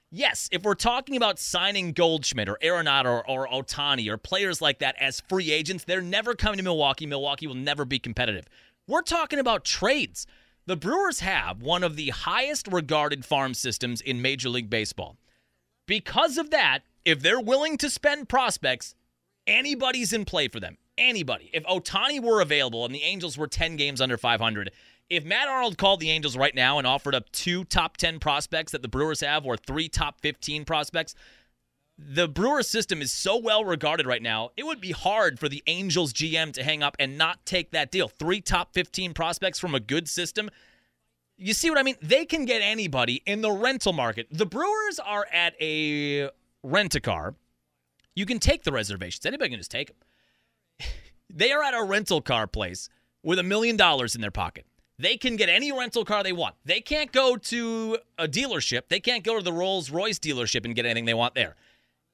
[0.10, 4.80] Yes, if we're talking about signing Goldschmidt or Arenado or, or Ohtani or players like
[4.80, 7.06] that as free agents, they're never coming to Milwaukee.
[7.06, 8.46] Milwaukee will never be competitive.
[8.90, 10.26] We're talking about trades.
[10.66, 15.18] The Brewers have one of the highest regarded farm systems in Major League Baseball.
[15.86, 18.96] Because of that, if they're willing to spend prospects,
[19.46, 20.78] anybody's in play for them.
[20.98, 21.50] Anybody.
[21.52, 24.72] If Ohtani were available and the Angels were 10 games under 500,
[25.10, 28.72] if Matt Arnold called the Angels right now and offered up two top 10 prospects
[28.72, 31.14] that the Brewers have or three top 15 prospects,
[31.98, 35.64] the Brewers system is so well regarded right now, it would be hard for the
[35.66, 38.08] Angels GM to hang up and not take that deal.
[38.08, 40.50] Three top 15 prospects from a good system.
[41.38, 41.96] You see what I mean?
[42.02, 44.28] They can get anybody in the rental market.
[44.32, 46.30] The Brewers are at a
[46.64, 47.36] rent a car.
[48.16, 49.26] You can take the reservations.
[49.26, 50.90] Anybody can just take them.
[51.34, 52.90] they are at a rental car place
[53.24, 54.66] with a million dollars in their pocket.
[55.00, 56.56] They can get any rental car they want.
[56.66, 58.88] They can't go to a dealership.
[58.88, 61.56] They can't go to the Rolls Royce dealership and get anything they want there.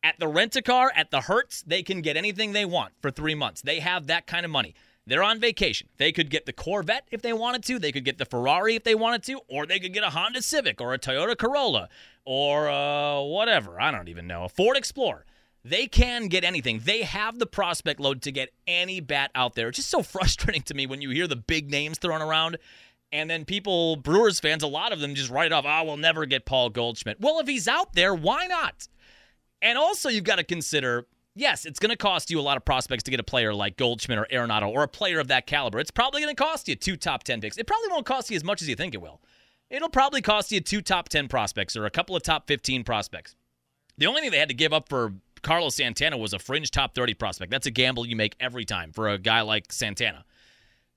[0.03, 3.09] At the rent a car, at the Hertz, they can get anything they want for
[3.09, 3.61] three months.
[3.61, 4.75] They have that kind of money.
[5.07, 5.87] They're on vacation.
[5.97, 7.79] They could get the Corvette if they wanted to.
[7.79, 10.41] They could get the Ferrari if they wanted to, or they could get a Honda
[10.41, 11.89] Civic or a Toyota Corolla
[12.25, 13.81] or uh, whatever.
[13.81, 14.43] I don't even know.
[14.45, 15.25] A Ford Explorer.
[15.65, 16.81] They can get anything.
[16.83, 19.69] They have the prospect load to get any bat out there.
[19.69, 22.57] It's just so frustrating to me when you hear the big names thrown around.
[23.11, 26.25] And then people, Brewers fans, a lot of them just write off, oh, we'll never
[26.25, 27.21] get Paul Goldschmidt.
[27.21, 28.87] Well, if he's out there, why not?
[29.63, 32.65] And also, you've got to consider yes, it's going to cost you a lot of
[32.65, 35.79] prospects to get a player like Goldschmidt or Arenado or a player of that caliber.
[35.79, 37.57] It's probably going to cost you two top 10 picks.
[37.57, 39.21] It probably won't cost you as much as you think it will.
[39.69, 43.35] It'll probably cost you two top 10 prospects or a couple of top 15 prospects.
[43.97, 46.95] The only thing they had to give up for Carlos Santana was a fringe top
[46.95, 47.51] 30 prospect.
[47.51, 50.25] That's a gamble you make every time for a guy like Santana.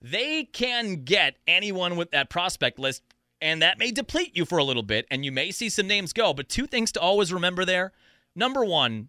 [0.02, 3.02] They can get anyone with that prospect list,
[3.40, 6.12] and that may deplete you for a little bit, and you may see some names
[6.12, 6.34] go.
[6.34, 7.92] But two things to always remember there
[8.36, 9.08] Number one,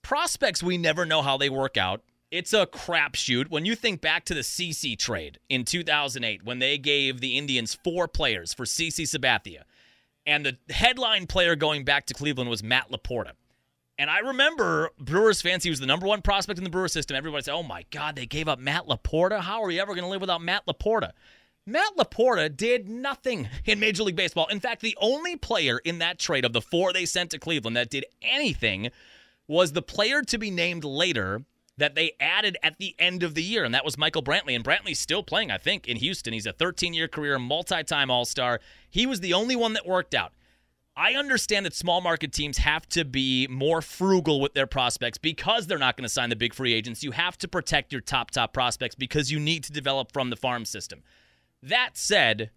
[0.00, 2.02] prospects, we never know how they work out.
[2.30, 3.50] It's a crapshoot.
[3.50, 7.76] When you think back to the CC trade in 2008, when they gave the Indians
[7.82, 9.64] four players for CC Sabathia,
[10.24, 13.32] and the headline player going back to Cleveland was Matt LaPorta.
[13.98, 17.16] And I remember Brewers fans, he was the number one prospect in the Brewer system.
[17.16, 19.40] Everybody said, oh my God, they gave up Matt LaPorta.
[19.40, 21.10] How are we ever going to live without Matt LaPorta?
[21.70, 24.48] Matt LaPorta did nothing in Major League Baseball.
[24.48, 27.76] In fact, the only player in that trade of the four they sent to Cleveland
[27.76, 28.90] that did anything
[29.46, 31.44] was the player to be named later
[31.76, 34.56] that they added at the end of the year, and that was Michael Brantley.
[34.56, 36.32] And Brantley's still playing, I think, in Houston.
[36.32, 38.60] He's a 13 year career, multi time All Star.
[38.90, 40.32] He was the only one that worked out.
[40.96, 45.68] I understand that small market teams have to be more frugal with their prospects because
[45.68, 47.04] they're not going to sign the big free agents.
[47.04, 50.36] You have to protect your top, top prospects because you need to develop from the
[50.36, 51.02] farm system.
[51.62, 52.50] That said,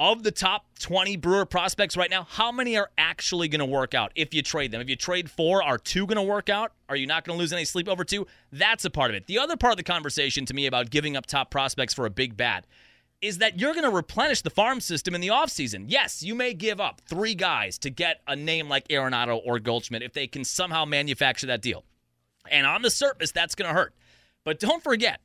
[0.00, 3.94] of the top 20 Brewer prospects right now, how many are actually going to work
[3.94, 4.80] out if you trade them?
[4.80, 6.72] If you trade four, are two going to work out?
[6.88, 8.26] Are you not going to lose any sleep over two?
[8.50, 9.26] That's a part of it.
[9.26, 12.10] The other part of the conversation to me about giving up top prospects for a
[12.10, 12.66] big bat
[13.20, 15.84] is that you're going to replenish the farm system in the offseason.
[15.88, 20.02] Yes, you may give up three guys to get a name like Arenado or Goldschmidt
[20.02, 21.84] if they can somehow manufacture that deal.
[22.50, 23.94] And on the surface, that's going to hurt.
[24.44, 25.20] But don't forget,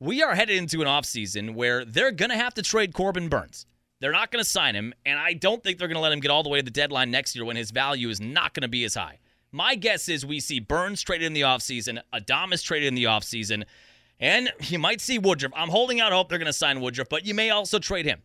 [0.00, 3.66] we are headed into an offseason where they're going to have to trade Corbin Burnes.
[4.00, 6.20] They're not going to sign him, and I don't think they're going to let him
[6.20, 8.62] get all the way to the deadline next year when his value is not going
[8.62, 9.18] to be as high.
[9.50, 13.64] My guess is we see Burnes traded in the offseason, Adames traded in the offseason,
[14.20, 15.52] and you might see Woodruff.
[15.56, 18.22] I'm holding out hope they're going to sign Woodruff, but you may also trade him.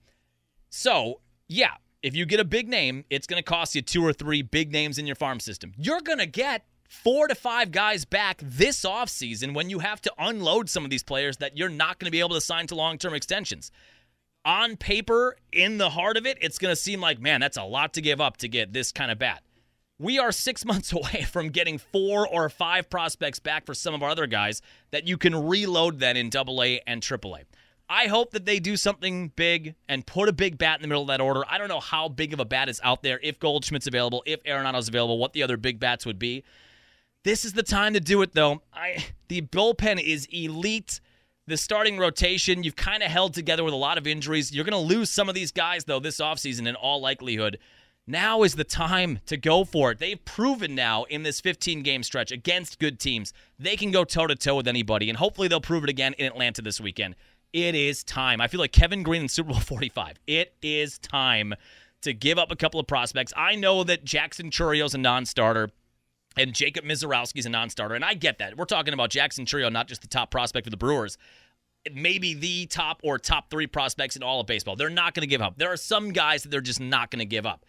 [0.69, 4.13] So, yeah, if you get a big name, it's going to cost you two or
[4.13, 5.73] three big names in your farm system.
[5.77, 10.13] You're going to get four to five guys back this offseason when you have to
[10.17, 12.75] unload some of these players that you're not going to be able to sign to
[12.75, 13.71] long term extensions.
[14.45, 17.63] On paper, in the heart of it, it's going to seem like, man, that's a
[17.63, 19.41] lot to give up to get this kind of bat.
[19.97, 24.03] We are six months away from getting four or five prospects back for some of
[24.03, 27.43] our other guys that you can reload then in AA and AAA.
[27.89, 31.03] I hope that they do something big and put a big bat in the middle
[31.03, 31.43] of that order.
[31.49, 34.41] I don't know how big of a bat is out there, if Goldschmidt's available, if
[34.45, 36.43] Arenado's available, what the other big bats would be.
[37.23, 38.61] This is the time to do it, though.
[38.73, 40.99] I the bullpen is elite.
[41.45, 44.53] The starting rotation, you've kind of held together with a lot of injuries.
[44.53, 47.59] You're going to lose some of these guys, though, this offseason in all likelihood.
[48.07, 49.99] Now is the time to go for it.
[49.99, 54.27] They've proven now in this 15 game stretch against good teams, they can go toe
[54.27, 57.15] to toe with anybody, and hopefully they'll prove it again in Atlanta this weekend.
[57.53, 58.41] It is time.
[58.41, 60.19] I feel like Kevin Greene in Super Bowl 45.
[60.27, 61.53] It is time
[62.01, 63.31] to give up a couple of prospects.
[63.37, 65.69] I know that Jackson Chourio's a non starter
[66.37, 68.57] and Jacob Misiorowski's a non-starter, and I get that.
[68.57, 71.17] We're talking about Jackson Chourio, not just the top prospect for the Brewers.
[71.93, 74.75] Maybe the top or top three prospects in all of baseball.
[74.77, 75.57] They're not going to give up.
[75.57, 77.65] There are some guys that they're just not going to give up.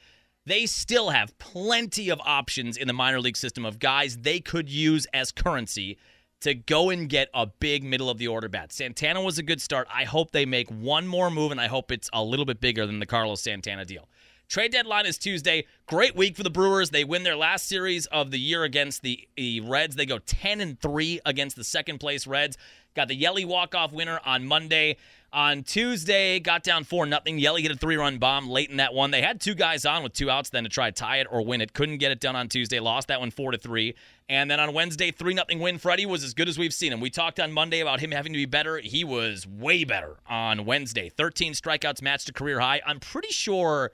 [0.46, 4.68] They still have plenty of options in the minor league system of guys they could
[4.68, 5.98] use as currency
[6.42, 8.70] to go and get a big middle of the order bat.
[8.70, 9.88] Santana was a good start.
[9.92, 12.87] I hope they make one more move, and I hope it's a little bit bigger
[12.87, 14.09] than the Carlos Santana deal.
[14.48, 15.66] Trade deadline is Tuesday.
[15.87, 16.90] Great week for the Brewers.
[16.90, 19.96] They win their last series of the year against the, the Reds.
[19.96, 22.59] They go 10 and 3 against the second place Reds.
[22.94, 24.96] Got the Yelly walk-off winner on Monday.
[25.33, 27.40] On Tuesday, got down 4 nothing.
[27.40, 29.11] Yelly hit a three run bomb late in that one.
[29.11, 31.44] They had two guys on with two outs then to try to tie it or
[31.44, 31.72] win it.
[31.72, 32.78] Couldn't get it done on Tuesday.
[32.78, 33.96] Lost that one 4 to 3.
[34.28, 35.78] And then on Wednesday, 3 nothing win.
[35.78, 37.00] Freddy was as good as we've seen him.
[37.00, 38.78] We talked on Monday about him having to be better.
[38.78, 41.09] He was way better on Wednesday.
[41.09, 42.80] 13 strikeouts matched a career high.
[42.87, 43.90] I'm pretty sure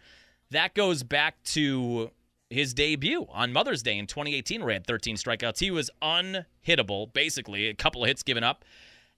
[0.51, 2.11] that goes back to
[2.49, 5.61] his debut on Mother's Day in 2018, where he had 13 strikeouts.
[5.61, 8.65] He was unhittable, basically, a couple of hits given up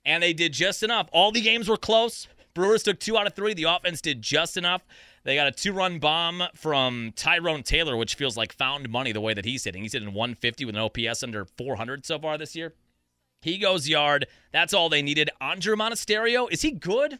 [0.05, 1.09] and they did just enough.
[1.13, 2.29] All the games were close.
[2.55, 3.55] Brewers took two out of three.
[3.55, 4.83] The offense did just enough.
[5.25, 9.21] They got a two run bomb from Tyrone Taylor, which feels like found money the
[9.21, 9.83] way that he's hitting.
[9.83, 12.75] He's hitting 150 with an OPS under 400 so far this year.
[13.41, 14.27] He goes yard.
[14.53, 15.31] That's all they needed.
[15.41, 17.19] Andruw Monasterio, is he good?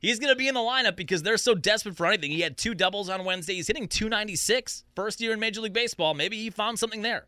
[0.00, 2.30] He's going to be in the lineup because they're so desperate for anything.
[2.30, 3.54] He had two doubles on Wednesday.
[3.54, 6.14] He's hitting 296, first year in Major League Baseball.
[6.14, 7.26] Maybe he found something there.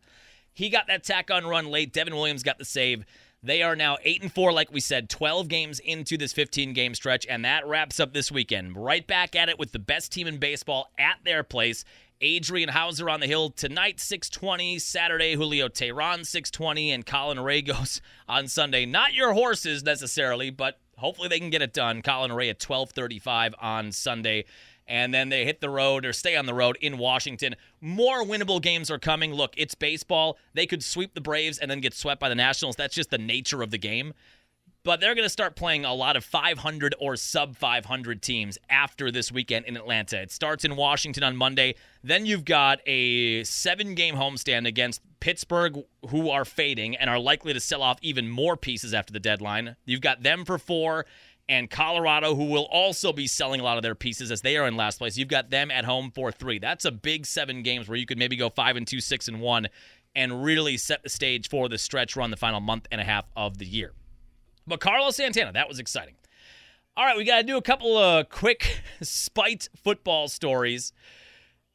[0.52, 1.92] He got that tack on run late.
[1.92, 3.04] Devin Williams got the save.
[3.44, 6.94] They are now 8 and 4 like we said, 12 games into this 15 game
[6.94, 8.74] stretch and that wraps up this weekend.
[8.74, 11.84] Right back at it with the best team in baseball at their place.
[12.22, 18.48] Adrian Houser on the hill tonight 620, Saturday Julio Teheran 620 and Colin Ragos on
[18.48, 18.86] Sunday.
[18.86, 22.02] Not your horses necessarily, but hopefully they can get it done.
[22.02, 24.44] Colin Rea at 1235 on Sunday
[24.86, 27.56] and then they hit the road or stay on the road in Washington.
[27.80, 29.32] More winnable games are coming.
[29.32, 30.38] Look, it's baseball.
[30.52, 32.76] They could sweep the Braves and then get swept by the Nationals.
[32.76, 34.12] That's just the nature of the game.
[34.84, 39.10] But they're going to start playing a lot of 500 or sub 500 teams after
[39.10, 40.20] this weekend in Atlanta.
[40.20, 41.76] It starts in Washington on Monday.
[42.02, 47.54] Then you've got a seven game homestand against Pittsburgh, who are fading and are likely
[47.54, 49.76] to sell off even more pieces after the deadline.
[49.86, 51.06] You've got them for four
[51.48, 54.66] and Colorado, who will also be selling a lot of their pieces as they are
[54.66, 55.16] in last place.
[55.16, 56.58] You've got them at home for three.
[56.58, 59.40] That's a big seven games where you could maybe go five and two, six and
[59.40, 59.68] one,
[60.14, 63.24] and really set the stage for the stretch run the final month and a half
[63.34, 63.94] of the year.
[64.66, 66.14] But Carlos Santana, that was exciting.
[66.96, 70.92] All right, we got to do a couple of quick spite football stories.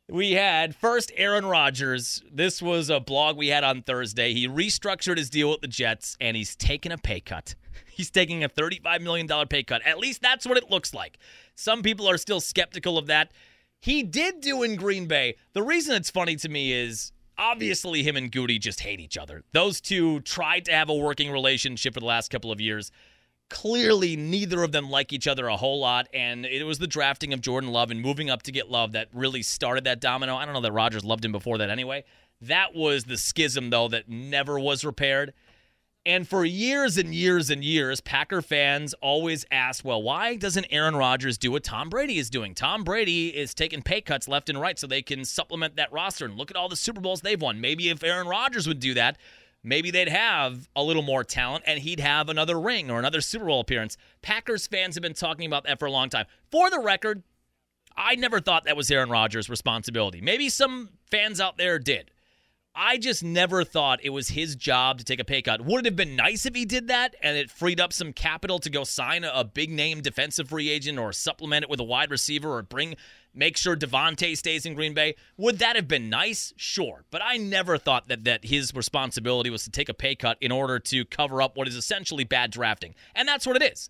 [0.10, 2.24] We had first Aaron Rodgers.
[2.32, 4.34] This was a blog we had on Thursday.
[4.34, 7.56] He restructured his deal with the Jets and he's taken a pay cut.
[7.92, 9.82] He's taking a $35 million pay cut.
[9.86, 11.18] At least that's what it looks like.
[11.56, 13.34] Some people are still skeptical of that.
[13.82, 15.36] He did do in Green Bay.
[15.52, 19.44] The reason it's funny to me is obviously him and Gutey just hate each other.
[19.54, 22.92] Those two tried to have a working relationship for the last couple of years.
[23.50, 27.34] Clearly, neither of them like each other a whole lot, and it was the drafting
[27.34, 30.36] of Jordan Love and moving up to get Love that really started that domino.
[30.36, 32.04] I don't know that Rodgers loved him before that anyway.
[32.42, 35.34] That was the schism, though, that never was repaired.
[36.10, 40.96] And for years and years and years, Packer fans always asked, well, why doesn't Aaron
[40.96, 42.56] Rodgers do what Tom Brady is doing?
[42.56, 46.26] Tom Brady is taking pay cuts left and right so they can supplement that roster.
[46.26, 47.62] And look at all the Super Bowls they've won.
[47.62, 49.20] Maybe if Aaron Rodgers would do that,
[49.62, 53.46] maybe they'd have a little more talent and he'd have another ring or another Super
[53.46, 53.96] Bowl appearance.
[54.24, 56.26] Packers fans have been talking about that for a long time.
[56.50, 57.22] For the record,
[57.96, 60.22] I never thought that was Aaron Rodgers' responsibility.
[60.22, 62.10] Maybe some fans out there did.
[62.76, 65.66] I just never thought it was his job to take a pay cut.
[65.66, 68.60] Would it have been nice if he did that and it freed up some capital
[68.60, 72.12] to go sign a big name defensive free agent or supplement it with a wide
[72.12, 72.96] receiver or bring
[73.34, 75.16] make sure Davante stays in Green Bay?
[75.38, 76.54] Would that have been nice?
[76.58, 77.06] Sure.
[77.12, 80.52] But I never thought that that his responsibility was to take a pay cut in
[80.52, 82.96] order to cover up what is essentially bad drafting.
[83.16, 83.90] And that's what it is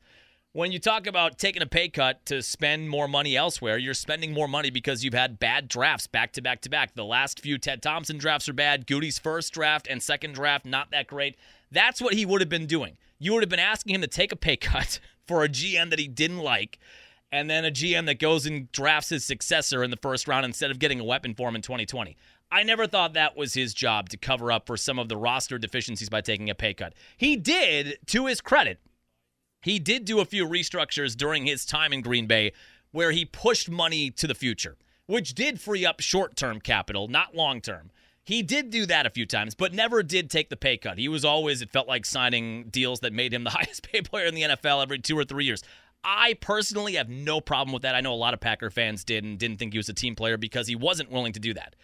[0.53, 4.33] when you talk about taking a pay cut to spend more money elsewhere, you're spending
[4.33, 6.95] more money because you've had bad drafts back to back to back.
[6.95, 8.88] The last few Ted Thompson drafts are bad.
[8.88, 11.35] Gutey's first draft and second draft, not that great.
[11.71, 12.97] That's what he would have been doing.
[13.19, 15.99] You would have been asking him to take a pay cut for a GM that
[15.99, 16.79] he didn't like,
[17.31, 20.71] and then a GM that goes and drafts his successor in the first round instead
[20.71, 22.17] of getting a weapon for him in 2020.
[22.51, 25.59] I never thought that was his job to cover up for some of the roster
[25.59, 26.93] deficiencies by taking a pay cut.
[27.15, 28.79] He did, to his credit,
[29.62, 32.54] he did do a few restructures during his time in Green Bay
[32.91, 37.36] where he pushed money to the future, which did free up short term capital, not
[37.36, 37.91] long term.
[38.24, 41.00] He did do that a few times, but never did take the pay cut.
[41.00, 44.26] He was always, it felt like signing deals that made him the highest paid player
[44.26, 45.63] in the NFL every two or three years.
[46.04, 47.95] I personally have no problem with that.
[47.95, 50.15] I know a lot of Packer fans did and didn't think he was a team
[50.15, 51.76] player because he wasn't willing to do that.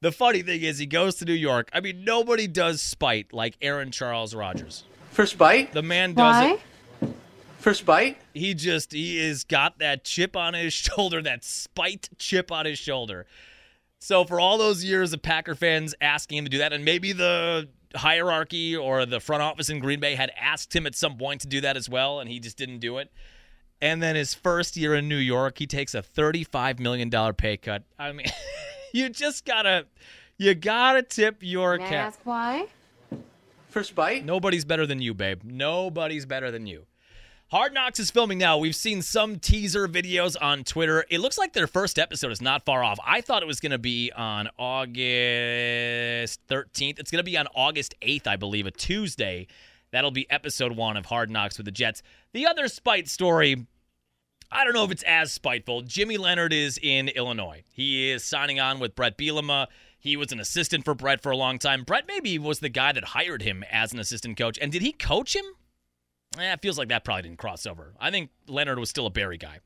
[0.00, 1.68] The funny thing is, he goes to New York.
[1.72, 4.84] I mean, nobody does spite like Aaron Charles Rodgers.
[5.10, 5.72] For spite?
[5.72, 6.52] The man does Why?
[6.52, 6.60] it
[7.74, 8.16] For bite?
[8.32, 12.78] he just he is got that chip on his shoulder, that spite chip on his
[12.78, 13.26] shoulder.
[13.98, 17.12] So for all those years of Packer fans asking him to do that, and maybe
[17.12, 21.42] the hierarchy or the front office in Green Bay had asked him at some point
[21.42, 23.12] to do that as well, and he just didn't do it.
[23.82, 27.58] And then his first year in New York, he takes a thirty-five million dollar pay
[27.58, 27.82] cut.
[27.98, 28.28] I mean,
[28.94, 29.84] you just gotta,
[30.38, 32.06] you gotta tip your May cap.
[32.06, 32.68] ask why?
[33.68, 34.24] For spite?
[34.24, 35.42] Nobody's better than you, babe.
[35.44, 36.86] Nobody's better than you.
[37.50, 38.58] Hard Knocks is filming now.
[38.58, 41.06] We've seen some teaser videos on Twitter.
[41.08, 42.98] It looks like their first episode is not far off.
[43.02, 46.98] I thought it was going to be on August 13th.
[46.98, 49.46] It's going to be on August 8th, I believe, a Tuesday.
[49.92, 52.02] That'll be episode one of Hard Knocks with the Jets.
[52.34, 53.66] The other spite story,
[54.52, 55.80] I don't know if it's as spiteful.
[55.80, 57.62] Jimmy Leonhard is in Illinois.
[57.72, 59.68] He is signing on with Bret Bielema.
[59.98, 61.84] He was an assistant for Bret for a long time.
[61.84, 64.58] Bret maybe was the guy that hired him as an assistant coach.
[64.60, 65.46] And did he coach him?
[66.36, 67.94] Eh, it feels like that probably didn't cross over.
[67.98, 69.60] I think Leonhard was still a Barry guy.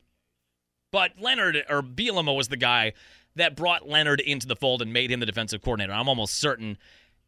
[0.91, 2.93] But Leonhard or Bielema was the guy
[3.35, 5.93] that brought Leonhard into the fold and made him the defensive coordinator.
[5.93, 6.77] I'm almost certain.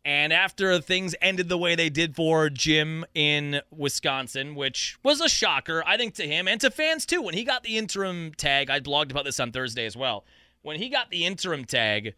[0.05, 5.27] And after things ended the way they did for Jim in Wisconsin, which was a
[5.27, 8.69] shocker, I think, to him and to fans too, when he got the interim tag,
[8.69, 10.23] I blogged about this on Thursday as well.
[10.61, 12.13] When he got the interim tag,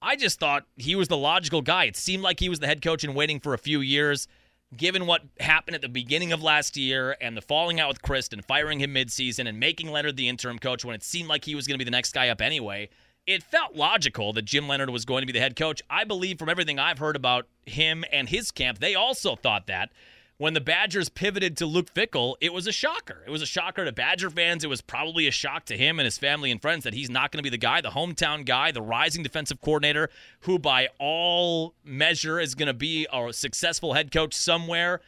[0.00, 1.84] I just thought he was the logical guy.
[1.84, 4.28] It seemed like he was the head coach and waiting for a few years
[4.76, 8.32] given what happened at the beginning of last year and the falling out with Chryst
[8.32, 11.54] and firing him midseason and making Leonhard the interim coach when it seemed like he
[11.54, 12.88] was going to be the next guy up anyway,
[13.26, 15.82] it felt logical that Jim Leonhard was going to be the head coach.
[15.88, 19.90] I believe from everything I've heard about him and his camp, they also thought that
[20.38, 23.24] when the Badgers pivoted to Luke Fickell, it was a shocker.
[23.26, 24.62] It was a shocker to Badger fans.
[24.62, 27.32] It was probably a shock to him and his family and friends that he's not
[27.32, 30.08] going to be the guy, the hometown guy, the rising defensive coordinator,
[30.40, 35.00] who by all measure is going to be a successful head coach somewhere.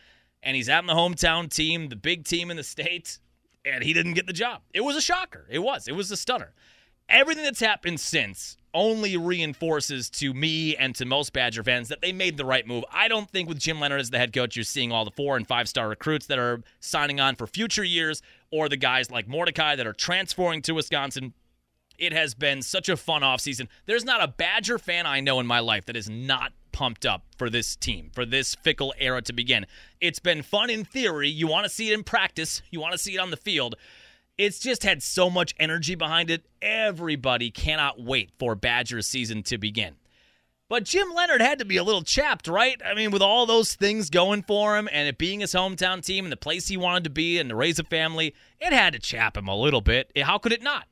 [0.42, 3.18] And he's out in the hometown team, the big team in the state,
[3.64, 4.62] and he didn't get the job.
[4.74, 5.46] It was a shocker.
[5.48, 5.86] It was.
[5.86, 6.54] It was a stunner.
[7.08, 12.12] Everything that's happened since only reinforces to me and to most Badger fans that they
[12.12, 12.84] made the right move.
[12.92, 15.36] I don't think with Jim Leonhard as the head coach, you're seeing all the four
[15.36, 19.28] and five star recruits that are signing on for future years or the guys like
[19.28, 21.34] Mordecai that are transferring to Wisconsin.
[21.98, 23.68] It has been such a fun offseason.
[23.86, 27.24] There's not a Badger fan I know in my life that is not pumped up
[27.36, 29.66] for this team, for this Fickell era to begin.
[30.00, 31.28] It's been fun in theory.
[31.28, 33.74] You want to see it in practice, you want to see it on the field
[34.40, 36.46] it's just had so much energy behind it.
[36.62, 39.96] Everybody cannot wait for Badgers season to begin.
[40.66, 42.80] But Jim Leonhard had to be a little chapped, right?
[42.82, 46.24] I mean, with all those things going for him and it being his hometown team
[46.24, 48.98] and the place he wanted to be and to raise a family, it had to
[48.98, 50.10] chap him a little bit.
[50.16, 50.86] How could it not?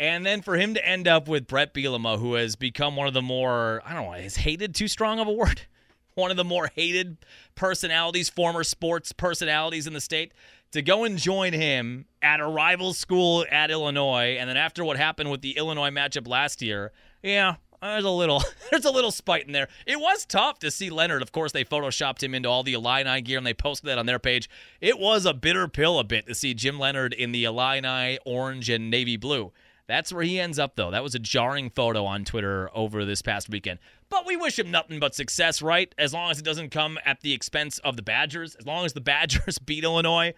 [0.00, 3.14] And then for him to end up with Bret Bielema, who has become one of
[3.14, 5.62] the more, I don't know, is hated too strong of a word?
[6.16, 7.16] One of the more hated
[7.56, 10.32] personalities, former sports personalities in the state
[10.74, 14.96] to go and join him at a rival school at Illinois, and then after what
[14.96, 16.90] happened with the Illinois matchup last year,
[17.22, 19.68] yeah, there's a little there's a little spite in there.
[19.86, 21.22] It was tough to see Leonhard.
[21.22, 24.06] Of course, they photoshopped him into all the Illini gear and they posted that on
[24.06, 24.50] their page.
[24.80, 28.68] It was a bitter pill a bit to see Jim Leonhard in the Illini orange
[28.68, 29.52] and navy blue.
[29.86, 30.90] That's where he ends up though.
[30.90, 33.78] That was a jarring photo on Twitter over this past weekend.
[34.08, 35.94] But we wish him nothing but success, right?
[35.98, 38.56] As long as it doesn't come at the expense of the Badgers.
[38.56, 40.34] As long as the Badgers beat Illinois,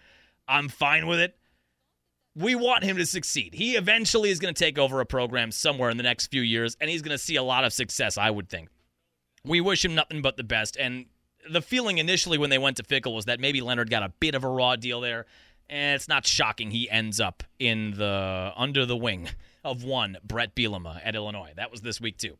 [0.47, 1.37] I'm fine with it.
[2.35, 3.55] We want him to succeed.
[3.55, 6.77] He eventually is going to take over a program somewhere in the next few years,
[6.79, 8.69] and he's going to see a lot of success, I would think.
[9.43, 10.77] We wish him nothing but the best.
[10.77, 11.07] And
[11.49, 14.35] the feeling initially when they went to Fickell was that maybe Leonhard got a bit
[14.35, 15.25] of a raw deal there.
[15.69, 19.29] And it's not shocking he ends up in the under the wing
[19.65, 21.51] of one Bret Bielema at Illinois.
[21.55, 22.37] That was this week too.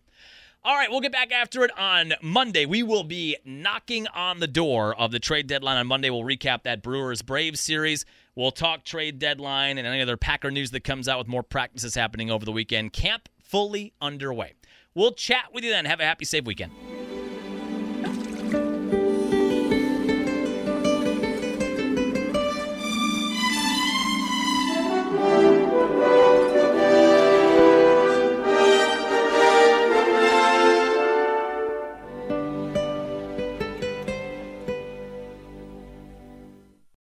[0.64, 2.66] All right, we'll get back after it on Monday.
[2.66, 6.10] We will be knocking on the door of the trade deadline on Monday.
[6.10, 8.06] We'll recap that Brewers Braves series.
[8.36, 11.96] We'll talk trade deadline and any other Packer news that comes out with more practices
[11.96, 12.92] happening over the weekend.
[12.92, 14.54] Camp fully underway.
[14.94, 15.86] We'll chat with you then.
[15.86, 16.74] Have a happy, safe weekend.